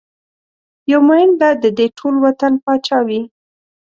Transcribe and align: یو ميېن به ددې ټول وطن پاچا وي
یو 0.91 1.01
ميېن 1.07 1.29
به 1.39 1.49
ددې 1.63 1.87
ټول 1.97 2.15
وطن 2.25 2.53
پاچا 2.63 2.97
وي 3.07 3.21